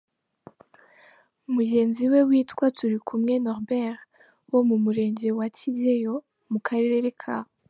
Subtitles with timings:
[1.53, 4.01] Mugenzi we witwa Turikumwe Norbert,
[4.51, 6.13] wo mu murenge wa Kigeyo
[6.53, 7.35] mu karere ka